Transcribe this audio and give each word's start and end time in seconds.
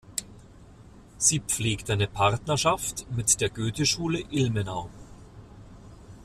Sie 1.19 1.41
pflegt 1.41 1.91
eine 1.91 2.07
Partnerschaft 2.07 3.05
mit 3.11 3.39
der 3.39 3.51
Goetheschule 3.51 4.19
Ilmenau. 4.31 4.89